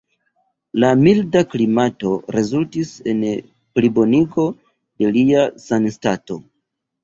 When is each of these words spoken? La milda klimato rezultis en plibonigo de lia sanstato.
La 0.83 0.87
milda 1.01 1.43
klimato 1.51 2.15
rezultis 2.37 2.95
en 3.15 3.23
plibonigo 3.77 4.49
de 5.05 5.15
lia 5.21 5.49
sanstato. 5.71 6.45